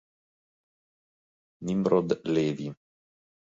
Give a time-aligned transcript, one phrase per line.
[1.63, 2.67] Nimrod Levi